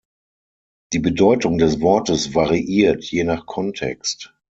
[0.93, 4.33] Die Bedeutung des Wortes variiert je nach Kontext.